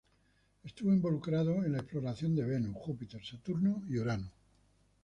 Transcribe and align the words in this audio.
Estuvo 0.63 0.91
involucrado 0.91 1.63
en 1.63 1.73
la 1.73 1.77
exploración 1.77 2.35
de 2.35 2.43
Venus, 2.43 2.75
Júpiter, 2.75 3.23
Saturno 3.23 3.83
y 3.87 3.99
Urano. 3.99 4.31